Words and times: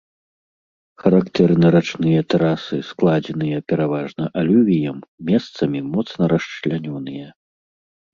Характэрны 1.01 1.67
рачныя 1.75 2.21
тэрасы, 2.33 2.79
складзеныя 2.91 3.59
пераважна 3.73 4.25
алювіем, 4.41 4.97
месцамі 5.29 5.79
моцна 5.93 6.23
расчлянёныя. 6.33 7.27